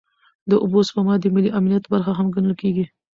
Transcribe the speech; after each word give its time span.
د 0.49 0.51
اوبو 0.63 0.79
سپما 0.87 1.15
د 1.19 1.25
ملي 1.35 1.49
امنیت 1.59 1.83
برخه 1.93 2.11
هم 2.17 2.27
ګڼل 2.35 2.53
کېږي. 2.61 2.85